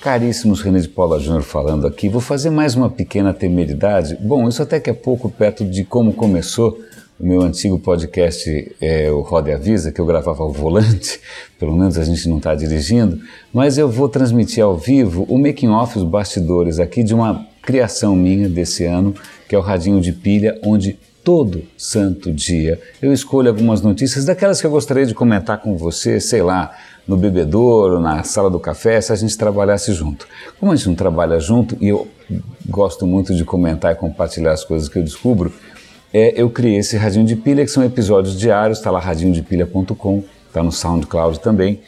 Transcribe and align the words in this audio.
Caríssimos, 0.00 0.60
René 0.60 0.78
de 0.78 0.88
Paula 0.88 1.18
Júnior 1.18 1.42
falando 1.42 1.86
aqui. 1.86 2.08
Vou 2.08 2.20
fazer 2.20 2.50
mais 2.50 2.76
uma 2.76 2.88
pequena 2.88 3.34
temeridade. 3.34 4.16
Bom, 4.20 4.48
isso 4.48 4.62
até 4.62 4.78
que 4.78 4.88
é 4.88 4.92
pouco 4.92 5.28
perto 5.28 5.64
de 5.64 5.84
como 5.84 6.12
começou 6.12 6.78
o 7.18 7.26
meu 7.26 7.42
antigo 7.42 7.80
podcast, 7.80 8.76
é, 8.80 9.10
o 9.10 9.22
Roda 9.22 9.50
e 9.50 9.52
Avisa, 9.52 9.90
que 9.90 10.00
eu 10.00 10.06
gravava 10.06 10.44
ao 10.44 10.52
volante, 10.52 11.20
pelo 11.58 11.76
menos 11.76 11.98
a 11.98 12.04
gente 12.04 12.28
não 12.28 12.36
está 12.36 12.54
dirigindo, 12.54 13.18
mas 13.52 13.76
eu 13.76 13.90
vou 13.90 14.08
transmitir 14.08 14.62
ao 14.62 14.76
vivo 14.76 15.26
o 15.28 15.36
making 15.36 15.70
off, 15.70 15.98
os 15.98 16.04
bastidores 16.04 16.78
aqui 16.78 17.02
de 17.02 17.12
uma 17.12 17.44
criação 17.60 18.14
minha 18.14 18.48
desse 18.48 18.84
ano, 18.84 19.14
que 19.48 19.54
é 19.56 19.58
o 19.58 19.62
Radinho 19.62 20.00
de 20.00 20.12
Pilha, 20.12 20.60
onde 20.62 20.96
todo 21.24 21.64
santo 21.76 22.32
dia 22.32 22.80
eu 23.02 23.12
escolho 23.12 23.48
algumas 23.48 23.82
notícias 23.82 24.24
daquelas 24.24 24.60
que 24.60 24.66
eu 24.66 24.70
gostaria 24.70 25.04
de 25.04 25.12
comentar 25.12 25.58
com 25.58 25.76
você, 25.76 26.20
sei 26.20 26.40
lá, 26.40 26.74
no 27.08 27.16
bebedouro, 27.16 27.98
na 27.98 28.22
sala 28.22 28.50
do 28.50 28.60
café, 28.60 29.00
se 29.00 29.10
a 29.10 29.16
gente 29.16 29.36
trabalhasse 29.36 29.94
junto. 29.94 30.28
Como 30.60 30.70
a 30.70 30.76
gente 30.76 30.88
não 30.88 30.94
trabalha 30.94 31.40
junto 31.40 31.76
e 31.80 31.88
eu 31.88 32.06
gosto 32.68 33.06
muito 33.06 33.34
de 33.34 33.44
comentar 33.46 33.92
e 33.92 33.94
compartilhar 33.96 34.52
as 34.52 34.62
coisas 34.62 34.90
que 34.90 34.98
eu 34.98 35.02
descubro, 35.02 35.50
é, 36.12 36.40
eu 36.40 36.50
criei 36.50 36.76
esse 36.78 36.98
Radinho 36.98 37.24
de 37.24 37.34
Pilha, 37.34 37.64
que 37.64 37.70
são 37.70 37.82
episódios 37.82 38.38
diários, 38.38 38.78
está 38.78 38.90
lá 38.90 39.00
radinhodepilha.com, 39.00 40.22
está 40.46 40.62
no 40.62 40.70
SoundCloud 40.70 41.40
também. 41.40 41.80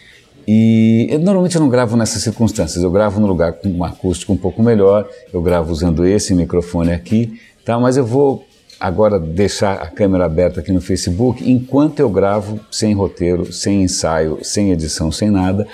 E 0.48 1.06
eu, 1.10 1.18
normalmente 1.18 1.54
eu 1.54 1.60
não 1.60 1.68
gravo 1.68 1.96
nessas 1.96 2.22
circunstâncias, 2.22 2.82
eu 2.82 2.90
gravo 2.90 3.20
no 3.20 3.26
lugar 3.26 3.52
com 3.52 3.68
um 3.68 3.84
acústico 3.84 4.32
um 4.32 4.36
pouco 4.36 4.62
melhor, 4.62 5.06
eu 5.32 5.42
gravo 5.42 5.70
usando 5.70 6.04
esse 6.06 6.34
microfone 6.34 6.92
aqui, 6.92 7.38
tá? 7.64 7.78
mas 7.78 7.96
eu 7.98 8.04
vou 8.04 8.44
agora 8.80 9.20
deixar 9.20 9.74
a 9.74 9.86
câmera 9.86 10.24
aberta 10.24 10.60
aqui 10.60 10.72
no 10.72 10.80
Facebook, 10.80 11.48
enquanto 11.48 12.00
eu 12.00 12.08
gravo 12.08 12.58
sem 12.70 12.94
roteiro, 12.94 13.52
sem 13.52 13.82
ensaio, 13.82 14.38
sem 14.42 14.72
edição, 14.72 15.12
sem 15.12 15.30
nada, 15.30 15.68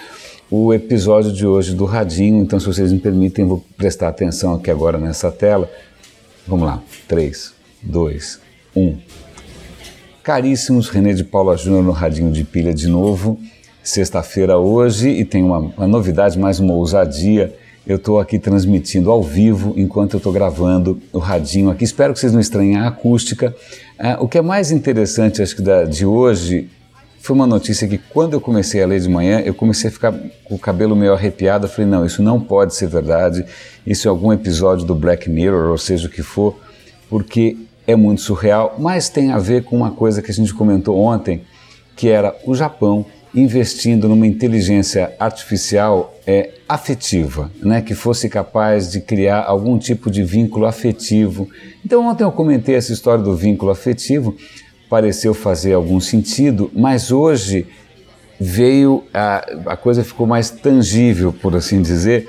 o 0.50 0.74
episódio 0.74 1.32
de 1.32 1.46
hoje 1.46 1.74
do 1.74 1.84
Radinho. 1.84 2.42
Então, 2.42 2.58
se 2.58 2.66
vocês 2.66 2.92
me 2.92 2.98
permitem, 2.98 3.46
vou 3.46 3.64
prestar 3.76 4.08
atenção 4.08 4.54
aqui 4.54 4.70
agora 4.70 4.98
nessa 4.98 5.30
tela. 5.30 5.70
Vamos 6.46 6.66
lá. 6.66 6.82
3, 7.06 7.54
2, 7.82 8.40
1. 8.74 8.96
Caríssimos, 10.22 10.88
René 10.88 11.12
de 11.12 11.22
Paula 11.22 11.56
Júnior 11.56 11.84
no 11.84 11.92
Radinho 11.92 12.32
de 12.32 12.42
Pilha 12.42 12.74
de 12.74 12.88
novo. 12.88 13.38
Sexta-feira 13.82 14.58
hoje 14.58 15.08
e 15.08 15.24
tem 15.24 15.44
uma, 15.44 15.58
uma 15.58 15.86
novidade, 15.86 16.36
mais 16.36 16.58
uma 16.58 16.74
ousadia 16.74 17.54
eu 17.86 17.96
estou 17.96 18.18
aqui 18.18 18.38
transmitindo 18.38 19.10
ao 19.10 19.22
vivo 19.22 19.72
enquanto 19.76 20.14
eu 20.14 20.18
estou 20.18 20.32
gravando 20.32 21.00
o 21.12 21.18
radinho 21.18 21.70
aqui. 21.70 21.84
Espero 21.84 22.12
que 22.12 22.18
vocês 22.18 22.32
não 22.32 22.40
estranhem 22.40 22.76
a 22.76 22.88
acústica. 22.88 23.54
Ah, 23.98 24.16
o 24.20 24.26
que 24.26 24.38
é 24.38 24.42
mais 24.42 24.72
interessante, 24.72 25.40
acho 25.40 25.54
que 25.54 25.62
da, 25.62 25.84
de 25.84 26.04
hoje, 26.04 26.68
foi 27.20 27.34
uma 27.34 27.46
notícia 27.46 27.86
que 27.86 27.98
quando 27.98 28.34
eu 28.34 28.40
comecei 28.40 28.82
a 28.82 28.86
ler 28.86 29.00
de 29.00 29.08
manhã, 29.08 29.40
eu 29.40 29.54
comecei 29.54 29.88
a 29.88 29.92
ficar 29.92 30.12
com 30.44 30.54
o 30.56 30.58
cabelo 30.58 30.96
meio 30.96 31.12
arrepiado. 31.12 31.66
Eu 31.66 31.70
falei, 31.70 31.90
não, 31.90 32.04
isso 32.04 32.22
não 32.22 32.40
pode 32.40 32.74
ser 32.74 32.88
verdade. 32.88 33.44
Isso 33.86 34.08
é 34.08 34.10
algum 34.10 34.32
episódio 34.32 34.84
do 34.84 34.94
Black 34.94 35.30
Mirror, 35.30 35.70
ou 35.70 35.78
seja 35.78 36.08
o 36.08 36.10
que 36.10 36.22
for, 36.22 36.56
porque 37.08 37.56
é 37.86 37.94
muito 37.94 38.20
surreal, 38.20 38.74
mas 38.78 39.08
tem 39.08 39.30
a 39.30 39.38
ver 39.38 39.62
com 39.62 39.76
uma 39.76 39.92
coisa 39.92 40.20
que 40.20 40.30
a 40.30 40.34
gente 40.34 40.52
comentou 40.52 40.98
ontem, 40.98 41.42
que 41.94 42.08
era 42.08 42.34
o 42.44 42.52
Japão 42.52 43.06
investindo 43.32 44.08
numa 44.08 44.26
inteligência 44.26 45.14
artificial 45.20 46.14
é, 46.26 46.50
afetiva, 46.68 47.50
né, 47.62 47.80
que 47.80 47.94
fosse 47.94 48.28
capaz 48.28 48.90
de 48.90 49.00
criar 49.00 49.44
algum 49.44 49.78
tipo 49.78 50.10
de 50.10 50.22
vínculo 50.24 50.66
afetivo. 50.66 51.48
Então, 51.84 52.06
ontem 52.06 52.24
eu 52.24 52.32
comentei 52.32 52.74
essa 52.74 52.92
história 52.92 53.22
do 53.22 53.36
vínculo 53.36 53.70
afetivo, 53.70 54.36
pareceu 54.90 55.32
fazer 55.32 55.74
algum 55.74 56.00
sentido, 56.00 56.70
mas 56.74 57.12
hoje 57.12 57.66
veio 58.38 59.04
a, 59.14 59.46
a 59.66 59.76
coisa 59.76 60.04
ficou 60.04 60.26
mais 60.26 60.50
tangível, 60.50 61.32
por 61.32 61.54
assim 61.54 61.80
dizer, 61.80 62.28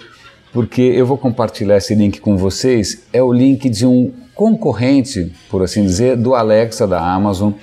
porque 0.54 0.82
eu 0.82 1.06
vou 1.06 1.18
compartilhar 1.18 1.78
esse 1.78 1.94
link 1.94 2.20
com 2.20 2.38
vocês. 2.38 3.04
É 3.12 3.22
o 3.22 3.34
link 3.34 3.70
de 3.70 3.86
um 3.86 4.14
concorrente, 4.34 5.32
por 5.50 5.64
assim 5.64 5.84
dizer, 5.84 6.16
do 6.16 6.36
Alexa 6.36 6.88
da 6.88 7.00
Amazon 7.00 7.54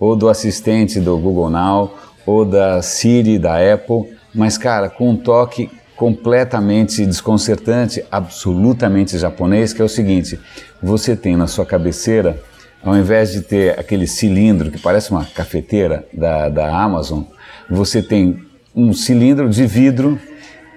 ou 0.00 0.16
do 0.16 0.28
assistente 0.28 0.98
do 0.98 1.16
Google 1.18 1.50
Now 1.50 1.94
ou 2.26 2.44
da 2.44 2.82
Siri 2.82 3.38
da 3.38 3.56
Apple, 3.72 4.14
mas 4.34 4.56
cara, 4.56 4.88
com 4.88 5.10
um 5.10 5.16
toque 5.16 5.70
completamente 6.02 7.06
desconcertante, 7.06 8.04
absolutamente 8.10 9.16
japonês, 9.16 9.72
que 9.72 9.80
é 9.80 9.84
o 9.84 9.88
seguinte: 9.88 10.36
você 10.82 11.14
tem 11.14 11.36
na 11.36 11.46
sua 11.46 11.64
cabeceira, 11.64 12.42
ao 12.82 12.96
invés 12.96 13.30
de 13.30 13.40
ter 13.42 13.78
aquele 13.78 14.08
cilindro 14.08 14.68
que 14.68 14.80
parece 14.80 15.12
uma 15.12 15.24
cafeteira 15.24 16.04
da, 16.12 16.48
da 16.48 16.76
Amazon, 16.76 17.22
você 17.70 18.02
tem 18.02 18.36
um 18.74 18.92
cilindro 18.92 19.48
de 19.48 19.64
vidro 19.64 20.18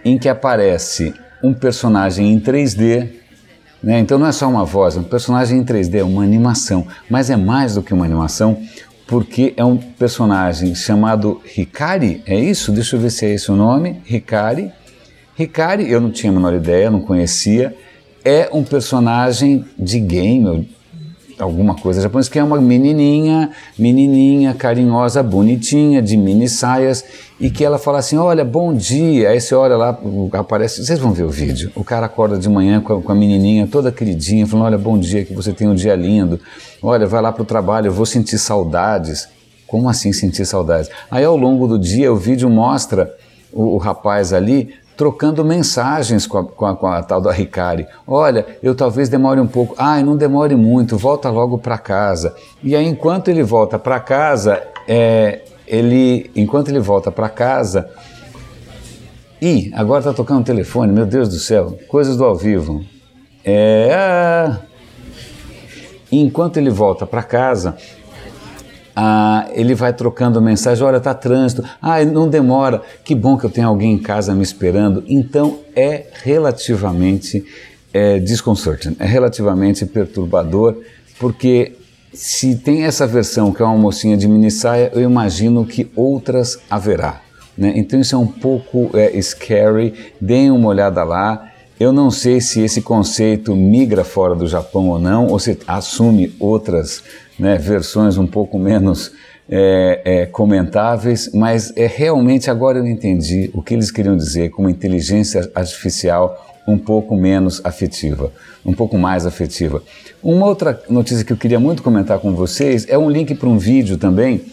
em 0.04 0.16
que 0.16 0.30
aparece 0.30 1.12
um 1.42 1.56
personagem 1.56 2.32
em 2.32 2.40
3D. 2.40 3.10
Né? 3.82 3.98
Então 3.98 4.20
não 4.20 4.28
é 4.28 4.32
só 4.32 4.48
uma 4.48 4.64
voz, 4.64 4.96
é 4.96 5.00
um 5.00 5.04
personagem 5.04 5.58
em 5.58 5.66
3D, 5.66 6.02
é 6.02 6.04
uma 6.04 6.24
animação, 6.24 6.86
mas 7.10 7.32
é 7.32 7.36
mais 7.36 7.74
do 7.74 7.82
que 7.82 7.96
uma 7.96 8.06
animação, 8.06 8.62
porque 9.08 9.56
é 9.58 9.66
um 9.66 9.78
personagem 9.78 10.76
chamado 10.76 11.42
Hikari, 11.58 12.22
é 12.28 12.40
isso? 12.40 12.72
Deixa 12.72 12.96
eu 12.96 13.00
ver 13.00 13.10
se 13.10 13.26
é 13.26 13.34
esse 13.34 13.52
o 13.52 13.56
nome, 13.56 14.04
Hikari. 14.08 14.72
Hikari, 15.38 15.92
eu 15.92 16.00
não 16.00 16.12
tinha 16.12 16.32
a 16.32 16.36
menor 16.36 16.54
ideia, 16.54 16.90
não 16.90 17.02
conhecia, 17.02 17.76
é 18.24 18.50
um 18.54 18.64
personagem 18.64 19.66
de 19.78 20.00
game, 20.00 20.70
alguma 21.38 21.76
coisa 21.76 22.02
japonesa, 22.02 22.32
que 22.32 22.40
é 22.40 22.44
uma 22.44 22.62
menininha, 22.62 23.52
menininha, 23.78 24.54
carinhosa, 24.54 25.22
bonitinha, 25.22 26.02
de 26.02 26.16
mini 26.16 26.48
saias, 26.48 27.04
e 27.38 27.50
que 27.50 27.66
ela 27.66 27.78
fala 27.78 28.00
assim, 28.00 28.18
olha, 28.18 28.46
bom 28.46 28.74
dia, 28.74 29.30
aí 29.30 29.42
você 29.42 29.54
olha 29.54 29.76
lá, 29.76 30.00
aparece, 30.32 30.86
vocês 30.86 30.98
vão 30.98 31.12
ver 31.12 31.24
o 31.24 31.30
vídeo, 31.30 31.70
o 31.76 31.84
cara 31.84 32.06
acorda 32.06 32.38
de 32.38 32.48
manhã 32.48 32.80
com 32.80 32.94
a, 32.98 33.02
com 33.02 33.12
a 33.12 33.16
menininha 33.16 33.68
toda 33.68 33.92
queridinha, 33.92 34.48
falando, 34.48 34.68
olha, 34.68 34.78
bom 34.78 34.98
dia, 34.98 35.26
que 35.26 35.34
você 35.34 35.52
tem 35.52 35.68
um 35.68 35.76
dia 35.76 35.96
lindo, 35.96 36.40
olha, 36.82 37.06
vai 37.06 37.22
lá 37.22 37.34
para 37.34 37.44
o 37.44 37.46
trabalho, 37.46 37.88
eu 37.88 37.94
vou 37.94 38.06
sentir 38.06 38.38
saudades, 38.38 39.28
como 39.68 39.90
assim 39.90 40.14
sentir 40.14 40.46
saudades? 40.46 40.90
Aí 41.12 41.26
ao 41.26 41.36
longo 41.36 41.68
do 41.68 41.78
dia 41.78 42.14
o 42.14 42.16
vídeo 42.16 42.50
mostra 42.50 43.14
o, 43.52 43.76
o 43.76 43.78
rapaz 43.78 44.32
ali 44.32 44.74
trocando 44.96 45.44
mensagens 45.44 46.26
com 46.26 46.38
a, 46.38 46.44
com 46.44 46.66
a, 46.66 46.76
com 46.76 46.88
a 46.88 47.04
tal 47.04 47.22
da 47.22 47.32
Ricari. 47.32 47.86
Olha, 48.08 48.46
eu 48.64 48.76
talvez 48.76 49.10
demore 49.10 49.40
um 49.40 49.48
pouco. 49.48 49.76
Ai, 49.78 50.04
não 50.04 50.16
demore 50.16 50.56
muito, 50.56 50.98
volta 50.98 51.30
logo 51.30 51.58
para 51.58 51.78
casa. 51.78 52.36
E 52.64 52.76
aí, 52.76 52.86
enquanto 52.86 53.28
ele 53.28 53.44
volta 53.44 53.78
para 53.78 54.00
casa, 54.00 54.64
é, 54.88 55.42
ele, 55.68 56.30
enquanto 56.36 56.70
ele 56.70 56.80
volta 56.80 57.12
para 57.12 57.30
casa, 57.30 57.90
e 59.42 59.72
agora 59.76 60.00
está 60.00 60.14
tocando 60.14 60.42
o 60.42 60.46
telefone, 60.46 60.92
meu 60.92 61.06
Deus 61.06 61.30
do 61.30 61.36
céu, 61.36 61.78
coisas 61.88 62.16
do 62.18 62.24
ao 62.24 62.36
vivo. 62.36 62.84
É, 63.44 64.56
enquanto 66.12 66.58
ele 66.58 66.70
volta 66.70 67.06
para 67.06 67.22
casa, 67.22 67.78
ah, 68.96 69.48
ele 69.54 69.76
vai 69.76 69.92
trocando 69.92 70.42
mensagem, 70.42 70.84
olha, 70.84 70.98
está 70.98 71.14
trânsito, 71.14 71.64
ah, 71.82 72.04
não 72.06 72.30
demora, 72.30 72.82
que 73.04 73.14
bom 73.14 73.38
que 73.38 73.46
eu 73.46 73.50
tenho 73.50 73.68
alguém 73.68 73.94
em 73.94 73.98
casa 73.98 74.34
me 74.34 74.44
esperando. 74.44 75.04
Então 75.08 75.60
é 75.76 76.06
relativamente 76.24 77.44
é, 77.94 78.22
é 79.00 79.06
relativamente 79.06 79.86
perturbador, 79.86 80.78
porque 81.20 81.74
se 82.14 82.56
tem 82.56 82.84
essa 82.84 83.06
versão 83.06 83.52
que 83.52 83.62
é 83.62 83.66
uma 83.66 83.78
mocinha 83.78 84.16
de 84.16 84.28
mini 84.28 84.50
saia, 84.50 84.92
eu 84.94 85.02
imagino 85.02 85.66
que 85.66 85.92
outras 85.96 86.60
haverá. 86.70 87.22
Né? 87.58 87.74
Então 87.76 88.00
isso 88.00 88.16
é 88.16 88.18
um 88.18 88.28
pouco 88.28 88.90
é, 88.94 89.22
scary, 89.22 89.94
deem 90.20 90.52
uma 90.52 90.68
olhada 90.68 91.04
lá. 91.04 91.52
Eu 91.78 91.92
não 91.92 92.10
sei 92.10 92.40
se 92.40 92.62
esse 92.62 92.82
conceito 92.82 93.54
migra 93.54 94.06
fora 94.06 94.34
do 94.34 94.48
Japão 94.48 94.90
ou 94.90 95.00
não, 95.00 95.28
ou 95.28 95.40
se 95.40 95.58
assume 95.68 96.34
outras 96.40 97.04
né, 97.38 97.58
versões 97.58 98.18
um 98.18 98.28
pouco 98.28 98.58
menos 98.58 99.12
é, 99.50 100.02
é, 100.04 100.26
comentáveis, 100.26 101.30
mas 101.34 101.72
é 101.76 101.86
realmente 101.86 102.50
agora 102.50 102.80
eu 102.80 102.86
entendi 102.86 103.50
o 103.54 103.62
que 103.62 103.74
eles 103.74 103.92
queriam 103.92 104.18
dizer 104.18 104.50
com 104.50 104.64
uma 104.64 104.72
inteligência 104.72 105.50
artificial 105.54 106.44
um 106.68 106.78
pouco 106.78 107.16
menos 107.16 107.62
afetiva, 107.64 108.32
um 108.66 108.74
pouco 108.74 108.98
mais 108.98 109.26
afetiva. 109.26 109.84
Uma 110.24 110.48
outra 110.48 110.82
notícia 110.90 111.24
que 111.24 111.32
eu 111.32 111.38
queria 111.38 111.60
muito 111.60 111.84
comentar 111.84 112.18
com 112.18 112.34
vocês 112.34 112.88
é 112.90 112.98
um 112.98 113.10
link 113.10 113.36
para 113.36 113.48
um 113.48 113.58
vídeo 113.58 113.98
também 113.98 114.46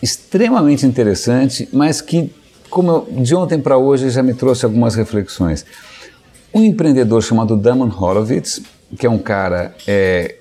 extremamente 0.00 0.86
interessante, 0.86 1.68
mas 1.72 2.00
que, 2.00 2.32
como 2.70 2.90
eu, 2.90 3.22
de 3.22 3.34
ontem 3.34 3.58
para 3.58 3.76
hoje, 3.76 4.10
já 4.10 4.22
me 4.22 4.34
trouxe 4.34 4.64
algumas 4.64 4.94
reflexões. 4.94 5.64
Um 6.54 6.62
empreendedor 6.64 7.22
chamado 7.22 7.56
Damon 7.56 7.88
Horowitz, 7.88 8.60
que 8.98 9.06
é 9.06 9.10
um 9.10 9.18
cara 9.18 9.74
é, 9.86 10.36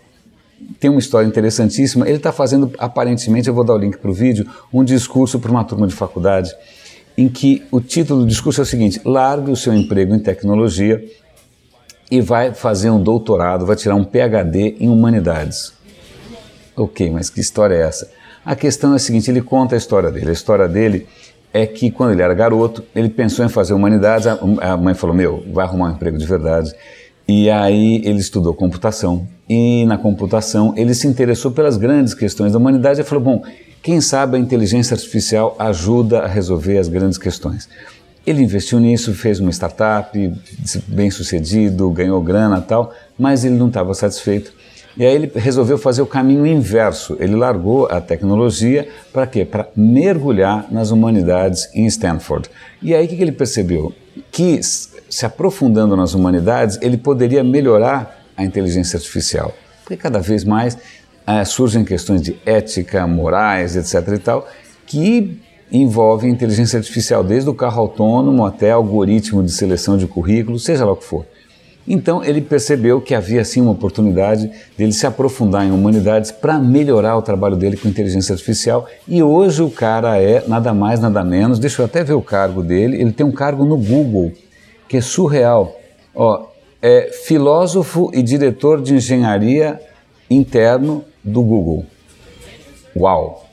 tem 0.79 0.89
uma 0.89 0.99
história 0.99 1.27
interessantíssima. 1.27 2.07
Ele 2.07 2.17
está 2.17 2.31
fazendo, 2.31 2.71
aparentemente, 2.77 3.47
eu 3.47 3.53
vou 3.53 3.63
dar 3.63 3.73
o 3.73 3.77
link 3.77 3.97
para 3.97 4.09
o 4.09 4.13
vídeo, 4.13 4.45
um 4.73 4.83
discurso 4.83 5.39
para 5.39 5.51
uma 5.51 5.63
turma 5.63 5.87
de 5.87 5.93
faculdade, 5.93 6.51
em 7.17 7.27
que 7.27 7.63
o 7.71 7.79
título 7.79 8.21
do 8.21 8.25
discurso 8.25 8.61
é 8.61 8.63
o 8.63 8.65
seguinte: 8.65 9.01
largue 9.05 9.51
o 9.51 9.55
seu 9.55 9.73
emprego 9.73 10.13
em 10.15 10.19
tecnologia 10.19 11.03
e 12.09 12.19
vai 12.21 12.53
fazer 12.53 12.89
um 12.89 13.01
doutorado, 13.01 13.65
vai 13.65 13.75
tirar 13.75 13.95
um 13.95 14.03
PhD 14.03 14.75
em 14.79 14.89
humanidades. 14.89 15.73
Ok, 16.75 17.09
mas 17.09 17.29
que 17.29 17.39
história 17.39 17.75
é 17.75 17.81
essa? 17.81 18.09
A 18.43 18.55
questão 18.55 18.93
é 18.93 18.95
a 18.95 18.99
seguinte: 18.99 19.29
ele 19.29 19.41
conta 19.41 19.75
a 19.75 19.77
história 19.77 20.11
dele. 20.11 20.29
A 20.29 20.33
história 20.33 20.67
dele 20.67 21.07
é 21.53 21.65
que 21.65 21.91
quando 21.91 22.13
ele 22.13 22.21
era 22.21 22.33
garoto, 22.33 22.83
ele 22.95 23.09
pensou 23.09 23.45
em 23.45 23.49
fazer 23.49 23.73
humanidades, 23.73 24.25
a 24.27 24.77
mãe 24.77 24.93
falou, 24.93 25.15
meu, 25.15 25.43
vai 25.51 25.65
arrumar 25.65 25.89
um 25.89 25.91
emprego 25.91 26.17
de 26.17 26.25
verdade. 26.25 26.73
E 27.27 27.49
aí 27.49 28.01
ele 28.03 28.19
estudou 28.19 28.53
computação 28.53 29.27
e 29.53 29.85
na 29.85 29.97
computação 29.97 30.73
ele 30.77 30.93
se 30.93 31.05
interessou 31.05 31.51
pelas 31.51 31.75
grandes 31.75 32.13
questões 32.13 32.53
da 32.53 32.57
humanidade 32.57 33.01
e 33.01 33.03
falou, 33.03 33.21
bom, 33.21 33.43
quem 33.83 33.99
sabe 33.99 34.37
a 34.37 34.39
inteligência 34.39 34.95
artificial 34.95 35.57
ajuda 35.59 36.21
a 36.21 36.27
resolver 36.27 36.77
as 36.77 36.87
grandes 36.87 37.17
questões. 37.17 37.67
Ele 38.25 38.41
investiu 38.41 38.79
nisso, 38.79 39.13
fez 39.13 39.41
uma 39.41 39.51
startup, 39.51 40.33
bem 40.87 41.11
sucedido, 41.11 41.89
ganhou 41.89 42.21
grana 42.21 42.61
tal, 42.61 42.93
mas 43.19 43.43
ele 43.43 43.57
não 43.57 43.67
estava 43.67 43.93
satisfeito. 43.93 44.53
E 44.95 45.05
aí 45.05 45.13
ele 45.13 45.29
resolveu 45.35 45.77
fazer 45.77 46.01
o 46.01 46.05
caminho 46.05 46.45
inverso. 46.45 47.17
Ele 47.19 47.35
largou 47.35 47.87
a 47.91 47.99
tecnologia 47.99 48.87
para 49.11 49.27
quê? 49.27 49.43
Para 49.43 49.67
mergulhar 49.75 50.67
nas 50.71 50.91
humanidades 50.91 51.69
em 51.73 51.85
Stanford. 51.87 52.49
E 52.81 52.95
aí 52.95 53.05
o 53.05 53.09
que 53.09 53.21
ele 53.21 53.33
percebeu? 53.33 53.91
Que 54.31 54.61
se 54.63 55.25
aprofundando 55.25 55.97
nas 55.97 56.13
humanidades, 56.13 56.79
ele 56.81 56.95
poderia 56.95 57.43
melhorar 57.43 58.20
a 58.41 58.45
inteligência 58.45 58.97
artificial. 58.97 59.53
Porque 59.83 59.97
cada 59.97 60.19
vez 60.19 60.43
mais 60.43 60.77
ah, 61.25 61.43
surgem 61.45 61.83
questões 61.83 62.21
de 62.21 62.37
ética, 62.45 63.05
morais, 63.07 63.75
etc. 63.75 64.15
e 64.15 64.19
tal, 64.19 64.47
que 64.85 65.39
envolvem 65.71 66.31
inteligência 66.31 66.77
artificial, 66.77 67.23
desde 67.23 67.49
o 67.49 67.53
carro 67.53 67.81
autônomo 67.81 68.45
até 68.45 68.71
algoritmo 68.71 69.41
de 69.41 69.51
seleção 69.51 69.97
de 69.97 70.05
currículo, 70.05 70.59
seja 70.59 70.83
lá 70.83 70.91
o 70.91 70.97
que 70.97 71.05
for. 71.05 71.25
Então 71.87 72.23
ele 72.23 72.41
percebeu 72.41 73.01
que 73.01 73.15
havia 73.15 73.43
sim 73.43 73.61
uma 73.61 73.71
oportunidade 73.71 74.51
dele 74.77 74.91
se 74.91 75.07
aprofundar 75.07 75.65
em 75.65 75.71
humanidades 75.71 76.31
para 76.31 76.59
melhorar 76.59 77.17
o 77.17 77.21
trabalho 77.21 77.55
dele 77.55 77.75
com 77.75 77.87
inteligência 77.87 78.33
artificial 78.33 78.87
e 79.07 79.23
hoje 79.23 79.63
o 79.63 79.69
cara 79.69 80.21
é 80.21 80.43
nada 80.47 80.73
mais 80.73 80.99
nada 80.99 81.23
menos, 81.23 81.57
deixa 81.57 81.81
eu 81.81 81.85
até 81.85 82.03
ver 82.03 82.13
o 82.13 82.21
cargo 82.21 82.61
dele, 82.61 83.01
ele 83.01 83.11
tem 83.11 83.25
um 83.25 83.31
cargo 83.31 83.65
no 83.65 83.77
Google 83.77 84.31
que 84.87 84.97
é 84.97 85.01
surreal. 85.01 85.75
Ó, 86.13 86.50
é 86.81 87.11
filósofo 87.11 88.09
e 88.13 88.23
diretor 88.23 88.81
de 88.81 88.95
engenharia 88.95 89.79
interno 90.29 91.05
do 91.23 91.41
Google. 91.41 91.85
Uau! 92.95 93.47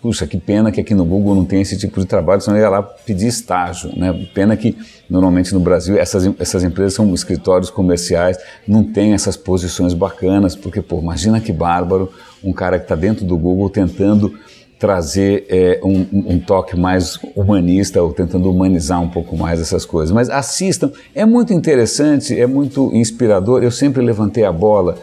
Puxa, 0.00 0.26
que 0.26 0.36
pena 0.36 0.72
que 0.72 0.80
aqui 0.80 0.94
no 0.94 1.04
Google 1.04 1.32
não 1.36 1.44
tem 1.44 1.60
esse 1.60 1.78
tipo 1.78 2.00
de 2.00 2.06
trabalho, 2.06 2.40
senão 2.40 2.56
eu 2.56 2.62
ia 2.62 2.68
lá 2.68 2.82
pedir 2.82 3.28
estágio. 3.28 3.96
Né? 3.96 4.12
Pena 4.34 4.56
que 4.56 4.76
normalmente 5.08 5.54
no 5.54 5.60
Brasil 5.60 5.96
essas, 5.96 6.28
essas 6.40 6.64
empresas 6.64 6.94
são 6.94 7.14
escritórios 7.14 7.70
comerciais, 7.70 8.36
não 8.66 8.82
tem 8.82 9.12
essas 9.12 9.36
posições 9.36 9.94
bacanas, 9.94 10.56
porque, 10.56 10.82
pô, 10.82 10.98
imagina 10.98 11.40
que 11.40 11.52
bárbaro 11.52 12.12
um 12.42 12.52
cara 12.52 12.78
que 12.78 12.84
está 12.84 12.96
dentro 12.96 13.24
do 13.24 13.38
Google 13.38 13.70
tentando 13.70 14.36
trazer 14.82 15.46
é, 15.48 15.80
um, 15.84 16.04
um, 16.12 16.40
toque 16.40 16.76
mais 16.76 17.16
humanista 17.36 18.02
ou 18.02 18.12
tentando 18.12 18.50
humanizar 18.50 19.00
um 19.00 19.08
pouco 19.08 19.36
mais 19.36 19.60
essas 19.60 19.84
coisas. 19.84 20.10
Mas 20.10 20.28
assistam, 20.28 20.90
é 21.14 21.24
muito 21.24 21.52
interessante, 21.52 22.36
é 22.36 22.48
muito 22.48 22.92
inspirador. 22.92 23.62
Eu 23.62 23.70
sempre 23.70 24.02
levantei 24.02 24.42
a 24.42 24.50
bola 24.50 24.98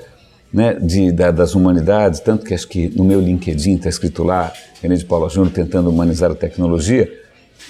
né, 0.52 0.74
de, 0.74 1.14
da, 1.14 1.32
das 1.32 1.56
humanidades, 1.56 2.20
tanto 2.20 2.46
que 2.46 2.54
acho 2.54 2.68
que 2.68 2.90
no 2.94 3.06
meu 3.06 3.22
LinkedIn 3.22 3.76
está 3.76 3.88
escrito 3.88 4.22
lá, 4.22 4.52
René 4.82 4.96
de 4.96 5.06
Paula 5.06 5.30
Júnior 5.30 5.54
tentando 5.54 5.90
humanizar 5.90 6.30
a 6.30 6.36
tecnologia. 6.36 7.10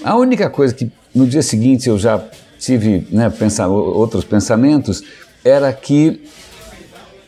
A 0.03 0.15
única 0.15 0.49
coisa 0.49 0.73
que 0.73 0.91
no 1.13 1.27
dia 1.27 1.43
seguinte 1.43 1.89
eu 1.89 1.99
já 1.99 2.19
tive 2.57 3.05
né, 3.11 3.29
pensar, 3.29 3.67
outros 3.67 4.23
pensamentos 4.25 5.03
era 5.45 5.71
que 5.71 6.23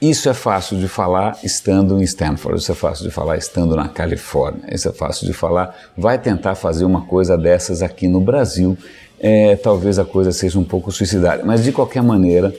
isso 0.01 0.27
é 0.27 0.33
fácil 0.33 0.79
de 0.79 0.87
falar 0.87 1.37
estando 1.43 1.99
em 1.99 2.03
Stanford, 2.03 2.59
isso 2.59 2.71
é 2.71 2.75
fácil 2.75 3.05
de 3.05 3.11
falar 3.11 3.37
estando 3.37 3.75
na 3.75 3.87
Califórnia, 3.87 4.63
isso 4.73 4.89
é 4.89 4.91
fácil 4.91 5.27
de 5.27 5.33
falar. 5.33 5.75
Vai 5.95 6.17
tentar 6.17 6.55
fazer 6.55 6.85
uma 6.85 7.01
coisa 7.01 7.37
dessas 7.37 7.83
aqui 7.83 8.07
no 8.07 8.19
Brasil, 8.19 8.75
é, 9.19 9.55
talvez 9.55 9.99
a 9.99 10.05
coisa 10.05 10.31
seja 10.31 10.57
um 10.57 10.63
pouco 10.63 10.91
suicidária, 10.91 11.45
mas 11.45 11.63
de 11.63 11.71
qualquer 11.71 12.01
maneira, 12.01 12.51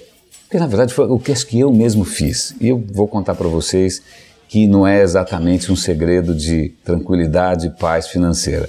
porque 0.45 0.57
na 0.57 0.69
verdade 0.69 0.95
foi 0.95 1.07
o 1.07 1.19
que, 1.19 1.35
que 1.45 1.59
eu 1.59 1.73
mesmo 1.73 2.05
fiz. 2.05 2.55
E 2.61 2.69
eu 2.69 2.85
vou 2.93 3.09
contar 3.09 3.35
para 3.35 3.49
vocês 3.49 4.01
que 4.49 4.69
não 4.69 4.87
é 4.87 5.03
exatamente 5.03 5.73
um 5.73 5.77
segredo 5.77 6.35
de 6.35 6.69
tranquilidade 6.85 7.67
e 7.67 7.71
paz 7.71 8.07
financeira. 8.07 8.69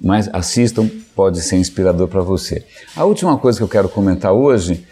Mas 0.00 0.28
assistam, 0.32 0.88
pode 1.14 1.40
ser 1.40 1.56
inspirador 1.56 2.06
para 2.06 2.20
você. 2.20 2.64
A 2.94 3.04
última 3.04 3.36
coisa 3.38 3.58
que 3.58 3.64
eu 3.64 3.68
quero 3.68 3.88
comentar 3.88 4.32
hoje 4.32 4.86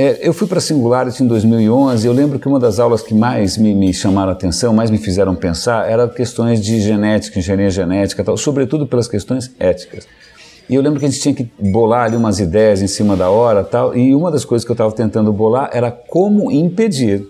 é, 0.00 0.20
eu 0.22 0.32
fui 0.32 0.46
para 0.46 0.58
a 0.58 0.60
Singularity 0.60 1.24
em 1.24 1.26
2011 1.26 2.06
eu 2.06 2.12
lembro 2.12 2.38
que 2.38 2.46
uma 2.46 2.60
das 2.60 2.78
aulas 2.78 3.02
que 3.02 3.12
mais 3.12 3.58
me, 3.58 3.74
me, 3.74 3.92
chamaram 3.92 4.28
a 4.28 4.32
atenção, 4.32 4.72
mais 4.72 4.92
me 4.92 4.98
fizeram 4.98 5.34
pensar, 5.34 5.90
era 5.90 6.08
questões 6.08 6.62
de 6.62 6.80
genética, 6.80 7.36
engenharia 7.36 7.68
genética, 7.68 8.22
tal, 8.22 8.36
sobretudo 8.36 8.86
pelas 8.86 9.08
questões 9.08 9.52
éticas. 9.58 10.06
E 10.70 10.74
eu 10.76 10.82
lembro 10.82 11.00
que 11.00 11.06
a 11.06 11.08
gente 11.08 11.20
tinha 11.20 11.34
que 11.34 11.50
bolar 11.58 12.04
ali 12.04 12.16
umas 12.16 12.38
ideias 12.38 12.80
em 12.80 12.86
cima 12.86 13.16
da 13.16 13.28
hora 13.28 13.64
tal. 13.64 13.96
E 13.96 14.14
uma 14.14 14.30
das 14.30 14.44
coisas 14.44 14.64
que 14.64 14.70
eu 14.70 14.74
estava 14.74 14.92
tentando 14.92 15.32
bolar 15.32 15.70
era 15.72 15.90
como 15.90 16.48
impedir 16.52 17.26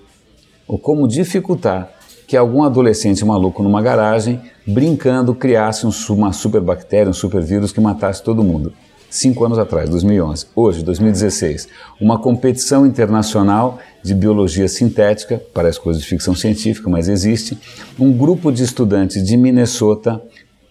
ou 0.66 0.78
como 0.78 1.08
dificultar 1.08 1.90
que 2.26 2.36
algum 2.36 2.62
adolescente 2.62 3.24
maluco 3.24 3.62
numa 3.62 3.80
garagem, 3.80 4.42
brincando, 4.66 5.34
criasse 5.34 5.86
um, 5.86 5.90
uma 6.10 6.34
superbactéria, 6.34 7.08
um 7.08 7.14
supervírus 7.14 7.72
que 7.72 7.80
matasse 7.80 8.22
todo 8.22 8.44
mundo. 8.44 8.74
Cinco 9.10 9.44
anos 9.44 9.58
atrás, 9.58 9.88
2011. 9.88 10.46
Hoje, 10.54 10.82
2016, 10.82 11.66
uma 11.98 12.18
competição 12.18 12.86
internacional 12.86 13.78
de 14.02 14.14
biologia 14.14 14.68
sintética, 14.68 15.42
parece 15.54 15.80
coisa 15.80 15.98
de 15.98 16.06
ficção 16.06 16.34
científica, 16.34 16.90
mas 16.90 17.08
existe. 17.08 17.58
Um 17.98 18.12
grupo 18.12 18.52
de 18.52 18.62
estudantes 18.62 19.24
de 19.24 19.36
Minnesota 19.36 20.22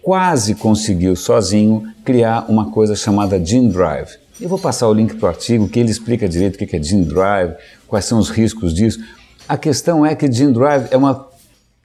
quase 0.03 0.53
conseguiu 0.53 1.15
sozinho 1.15 1.83
criar 2.05 2.45
uma 2.47 2.69
coisa 2.71 2.95
chamada 2.95 3.43
Gene 3.43 3.69
Drive. 3.69 4.11
Eu 4.39 4.47
vou 4.47 4.59
passar 4.59 4.87
o 4.87 4.93
link 4.93 5.15
para 5.15 5.25
o 5.25 5.29
artigo 5.29 5.67
que 5.67 5.79
ele 5.79 5.89
explica 5.89 6.29
direito 6.29 6.55
o 6.55 6.57
que 6.59 6.75
é 6.75 6.81
Gene 6.81 7.05
Drive, 7.05 7.55
quais 7.87 8.05
são 8.05 8.19
os 8.19 8.29
riscos 8.29 8.71
disso. 8.71 8.99
A 9.49 9.57
questão 9.57 10.05
é 10.05 10.13
que 10.15 10.31
Gene 10.31 10.53
Drive 10.53 10.87
é 10.91 10.97
uma 10.97 11.27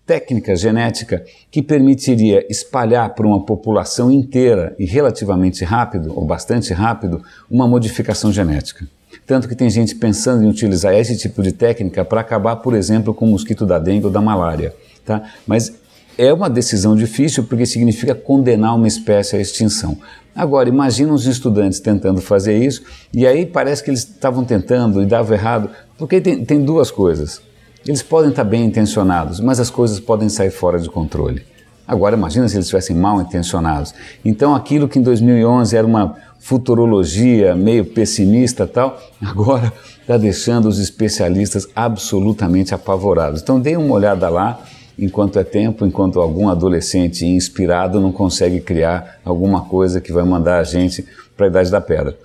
técnica 0.07 0.57
genética 0.57 1.25
que 1.51 1.63
permitiria 1.63 2.45
espalhar 2.51 3.15
para 3.15 3.27
uma 3.27 3.45
população 3.45 4.11
inteira 4.11 4.75
e 4.79 4.85
relativamente 4.85 5.65
rápido, 5.65 6.13
ou 6.17 6.25
bastante 6.25 6.73
rápido, 6.73 7.23
uma 7.51 7.69
modificação 7.69 8.33
genética. 8.33 8.87
Tanto 9.27 9.49
que 9.49 9.55
tem 9.55 9.71
gente 9.71 9.95
pensando 9.95 10.43
em 10.43 10.49
utilizar 10.49 10.95
esse 10.95 11.17
tipo 11.17 11.43
de 11.43 11.53
técnica 11.53 12.05
para 12.05 12.21
acabar, 12.21 12.57
por 12.57 12.75
exemplo, 12.75 13.15
com 13.15 13.27
o 13.27 13.31
mosquito 13.31 13.65
da 13.65 13.79
dengue 13.79 14.07
ou 14.07 14.13
da 14.13 14.21
malária. 14.21 14.75
Tá? 15.05 15.23
Mas 15.47 15.73
é 16.19 16.33
uma 16.33 16.51
decisão 16.51 16.97
difícil 16.97 17.45
porque 17.45 17.67
significa 17.67 18.15
condenar 18.15 18.75
uma 18.75 18.89
espécie 18.89 19.37
à 19.37 19.41
extinção. 19.41 19.97
Agora, 20.35 20.69
imagina 20.69 21.13
os 21.13 21.27
estudantes 21.27 21.79
tentando 21.79 22.21
fazer 22.21 22.59
isso 22.59 22.83
e 23.13 23.27
aí 23.27 23.47
parece 23.47 23.83
que 23.83 23.91
eles 23.91 24.01
estavam 24.01 24.45
tentando 24.45 25.03
e 25.03 25.07
dava 25.07 25.35
errado, 25.35 25.71
porque 25.97 26.21
tem, 26.21 26.45
tem 26.45 26.65
duas 26.65 26.91
coisas. 26.91 27.41
Eles 27.87 28.03
podem 28.03 28.31
estar 28.31 28.45
bem 28.45 28.65
intencionados, 28.65 29.41
mas 29.41 29.59
as 29.59 29.69
coisas 29.69 29.99
podem 29.99 30.29
sair 30.29 30.51
fora 30.51 30.79
de 30.79 30.89
controle. 30.89 31.43
Agora, 31.87 32.17
imagina 32.17 32.49
se 32.49 32.55
eles 32.55 32.67
estivessem 32.67 32.95
mal 32.95 33.21
intencionados. 33.21 33.93
Então, 34.25 34.55
aquilo 34.55 34.89
que 34.89 34.99
em 34.99 35.03
2011 35.03 35.77
era 35.77 35.87
uma 35.87 36.17
futurologia 36.39 37.55
meio 37.55 37.85
pessimista 37.85 38.67
tal, 38.67 39.01
agora 39.21 39.73
está 40.01 40.17
deixando 40.17 40.69
os 40.69 40.79
especialistas 40.79 41.69
absolutamente 41.75 42.73
apavorados. 42.75 43.43
Então, 43.43 43.61
dê 43.61 43.77
uma 43.77 43.95
olhada 43.95 44.29
lá 44.29 44.61
enquanto 44.99 45.39
é 45.39 45.45
tempo, 45.45 45.85
enquanto 45.85 46.21
algum 46.21 46.49
adolescente 46.49 47.27
inspirado 47.27 48.01
não 48.01 48.13
consegue 48.13 48.61
criar 48.61 49.19
alguma 49.25 49.63
coisa 49.63 50.01
que 50.01 50.13
vai 50.13 50.25
mandar 50.25 50.61
a 50.61 50.65
gente 50.65 51.05
para 51.37 51.47
a 51.47 51.49
Idade 51.49 51.71
da 51.71 51.81
Pedra. 51.81 52.17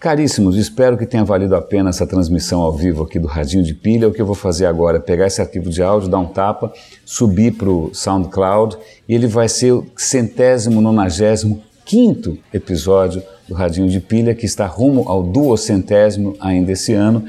Caríssimos, 0.00 0.56
espero 0.56 0.96
que 0.96 1.04
tenha 1.04 1.22
valido 1.22 1.54
a 1.54 1.60
pena 1.60 1.90
essa 1.90 2.06
transmissão 2.06 2.62
ao 2.62 2.72
vivo 2.72 3.02
aqui 3.02 3.18
do 3.18 3.26
Radinho 3.28 3.62
de 3.62 3.74
Pilha. 3.74 4.08
O 4.08 4.12
que 4.14 4.22
eu 4.22 4.24
vou 4.24 4.34
fazer 4.34 4.64
agora 4.64 4.96
é 4.96 5.00
pegar 5.00 5.26
esse 5.26 5.42
arquivo 5.42 5.68
de 5.68 5.82
áudio, 5.82 6.08
dar 6.08 6.18
um 6.20 6.26
tapa, 6.26 6.72
subir 7.04 7.52
para 7.52 7.68
o 7.68 7.90
SoundCloud 7.92 8.78
e 9.06 9.14
ele 9.14 9.26
vai 9.26 9.46
ser 9.46 9.72
o 9.72 9.86
centésimo, 9.94 10.80
nonagésimo, 10.80 11.62
quinto 11.84 12.38
episódio 12.50 13.22
do 13.46 13.54
Radinho 13.54 13.90
de 13.90 14.00
Pilha, 14.00 14.34
que 14.34 14.46
está 14.46 14.64
rumo 14.64 15.06
ao 15.06 15.22
duocentésimo 15.22 16.34
ainda 16.40 16.72
esse 16.72 16.94
ano. 16.94 17.22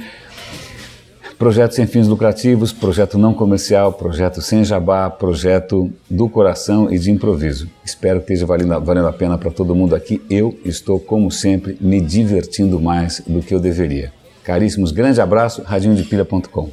Projeto 1.42 1.72
sem 1.72 1.88
fins 1.88 2.08
lucrativos, 2.08 2.72
projeto 2.72 3.18
não 3.18 3.34
comercial, 3.34 3.92
projeto 3.92 4.40
sem 4.44 4.64
jabá, 4.64 5.10
projeto 5.10 5.92
do 6.08 6.30
coração 6.30 6.94
e 6.94 7.00
de 7.00 7.10
improviso. 7.10 7.68
Espero 7.84 8.20
que 8.20 8.32
esteja 8.32 8.46
valendo, 8.46 8.80
valendo 8.80 9.08
a 9.08 9.12
pena 9.12 9.40
para 9.40 9.50
todo 9.50 9.74
mundo 9.74 9.96
aqui. 9.96 10.22
Eu 10.30 10.56
estou, 10.64 11.00
como 11.00 11.32
sempre, 11.32 11.76
me 11.82 12.00
divertindo 12.00 12.80
mais 12.80 13.24
do 13.26 13.42
que 13.42 13.56
eu 13.56 13.60
deveria. 13.60 14.14
Caríssimos, 14.44 14.92
grande 14.92 15.20
abraço, 15.20 15.64
radinhodepilha.com. 15.64 16.70